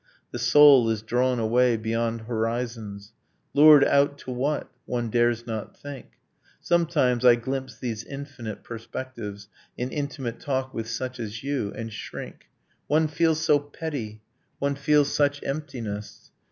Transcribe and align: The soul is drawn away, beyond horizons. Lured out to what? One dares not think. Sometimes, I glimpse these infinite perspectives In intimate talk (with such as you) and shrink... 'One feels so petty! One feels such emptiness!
The 0.31 0.39
soul 0.39 0.89
is 0.89 1.03
drawn 1.03 1.37
away, 1.37 1.77
beyond 1.77 2.21
horizons. 2.21 3.13
Lured 3.53 3.83
out 3.83 4.17
to 4.25 4.31
what? 4.31 4.67
One 4.87 5.11
dares 5.11 5.45
not 5.45 5.77
think. 5.77 6.13
Sometimes, 6.59 7.23
I 7.23 7.35
glimpse 7.35 7.77
these 7.77 8.03
infinite 8.05 8.63
perspectives 8.63 9.47
In 9.77 9.91
intimate 9.91 10.39
talk 10.39 10.73
(with 10.73 10.89
such 10.89 11.19
as 11.19 11.43
you) 11.43 11.71
and 11.75 11.93
shrink... 11.93 12.45
'One 12.87 13.07
feels 13.07 13.41
so 13.45 13.59
petty! 13.59 14.23
One 14.57 14.73
feels 14.73 15.13
such 15.13 15.39
emptiness! 15.43 16.31